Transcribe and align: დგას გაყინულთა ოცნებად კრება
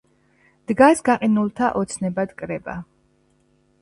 დგას 0.71 1.03
გაყინულთა 1.11 1.69
ოცნებად 1.81 2.33
კრება 2.41 2.79